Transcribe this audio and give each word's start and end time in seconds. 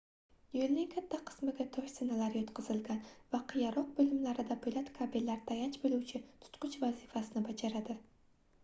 yoʻlning 0.59 0.85
katta 0.93 1.17
qismiga 1.27 1.67
tosh 1.75 1.91
zinalar 1.97 2.37
yotqizilgan 2.37 3.03
va 3.35 3.43
qiyaroq 3.53 3.93
boʻlimlarida 4.01 4.59
poʻlat 4.65 4.91
kabellar 4.99 5.45
tayanch 5.53 5.79
boʻluvchi 5.87 6.25
tutqich 6.49 6.81
vazifasini 6.87 7.47
bajaradi 7.53 8.03